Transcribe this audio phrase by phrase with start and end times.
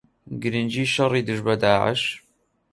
[0.41, 2.01] گرنگی شەڕی دژ بە داعش